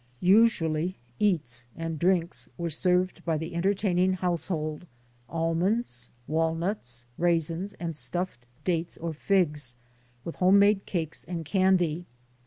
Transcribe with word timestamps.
Usually 0.23 0.95
"eats" 1.19 1.67
and 1.77 1.99
drinks 1.99 2.49
were 2.57 2.71
served 2.71 3.23
by 3.23 3.37
the 3.37 3.53
entertaining 3.53 4.13
household; 4.13 4.87
almonds, 5.29 6.09
walnuts, 6.25 7.05
raisins 7.19 7.73
and 7.79 7.95
stuffed 7.95 8.47
dates 8.63 8.97
or 8.97 9.13
figs, 9.13 9.75
with 10.25 10.37
home 10.37 10.57
made 10.57 10.87
cakes 10.87 11.23
and 11.23 11.45
candy. 11.45 12.07